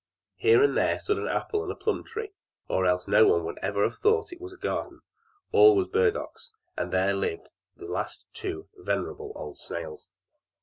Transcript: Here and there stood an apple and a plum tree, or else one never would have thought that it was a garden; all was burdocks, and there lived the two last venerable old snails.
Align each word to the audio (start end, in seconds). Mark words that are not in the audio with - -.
Here 0.37 0.63
and 0.63 0.75
there 0.75 0.99
stood 0.99 1.19
an 1.19 1.27
apple 1.27 1.61
and 1.61 1.71
a 1.71 1.75
plum 1.75 2.03
tree, 2.03 2.31
or 2.67 2.87
else 2.87 3.05
one 3.05 3.11
never 3.13 3.37
would 3.43 3.59
have 3.61 3.99
thought 3.99 4.29
that 4.29 4.35
it 4.37 4.41
was 4.41 4.51
a 4.51 4.57
garden; 4.57 5.01
all 5.51 5.75
was 5.75 5.89
burdocks, 5.89 6.51
and 6.75 6.91
there 6.91 7.13
lived 7.13 7.49
the 7.77 7.85
two 8.33 8.67
last 8.71 8.79
venerable 8.83 9.31
old 9.35 9.59
snails. 9.59 10.09